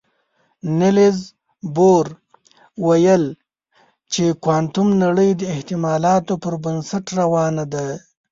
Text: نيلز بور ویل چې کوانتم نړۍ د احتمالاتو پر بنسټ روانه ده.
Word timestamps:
نيلز 0.77 1.19
بور 1.75 2.05
ویل 2.85 3.23
چې 4.11 4.23
کوانتم 4.43 4.87
نړۍ 5.03 5.29
د 5.37 5.41
احتمالاتو 5.55 6.33
پر 6.43 6.53
بنسټ 6.63 7.05
روانه 7.19 7.63
ده. 7.73 7.87